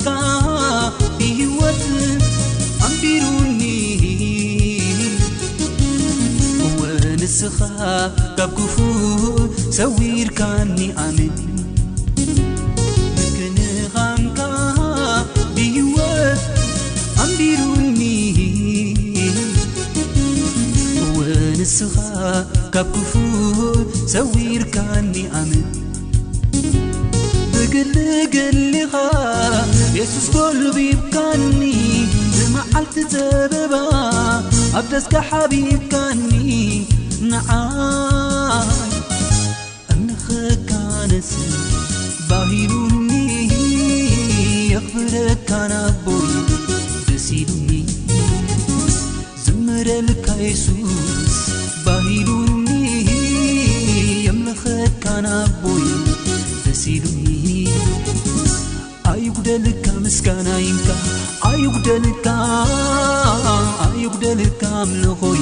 ፉካ 7.58 8.44
ክንኻ 8.56 9.76
ብይወት 15.54 16.42
ኣቢሩኒ 17.24 18.00
ንስኻ 21.60 21.96
ካብ 22.74 22.92
ፉ 23.10 23.22
ብግልግሊኻ 27.54 28.92
ቤትዝኮሉ 29.94 30.60
ቢብካኒ 30.76 31.42
ዝመዓልቲ 32.36 32.96
ዘብባ 33.14 33.74
ኣብተስከሓቢካኒ 34.80 36.22
ንዓ 37.30 37.34
እንኸካ 39.94 40.70
ነስ 41.10 41.30
ባሂሉኒ 42.28 43.10
የኽፍረካ 44.72 45.50
ናቦይ 45.72 46.32
ደሲሉኒ 47.08 47.70
ዝምረልካየሱዩ 49.44 50.82
ባሂሉኒ 51.86 52.68
የምልኸካ 54.26 55.06
ናቦ 55.26 55.62
ደሲሉኒ 56.64 57.28
ኣይጉደልካ 59.12 59.86
ምስጋናይንካ 60.06 60.88
ኣይጉደልታ 61.52 62.28
ኣይደልታ 63.86 64.64
ኣምንኾዩ 64.82 65.41